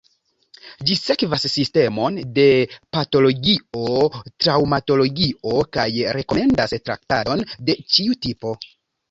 Ĝi 0.89 0.95
sekvas 0.99 1.43
sistemon 1.55 2.17
de 2.37 2.45
patologio-traŭmatologio 2.97 5.53
kaj 5.79 5.87
rekomendas 6.19 6.75
traktadon 6.89 7.47
de 7.71 7.79
ĉiu 7.93 8.19
tipo. 8.29 8.57